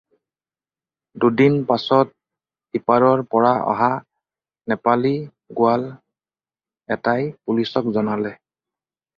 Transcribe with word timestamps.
দুদিন 1.25 1.57
পাচত 1.71 2.07
সিপাৰৰ 2.69 3.21
পৰা 3.35 3.51
অহা 3.73 3.89
নেপালী 4.73 5.13
গুৱাল 5.61 5.87
এটাই 6.97 7.31
পুলিচক 7.45 7.95
জনালে। 8.01 8.35